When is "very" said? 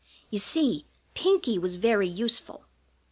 1.75-2.07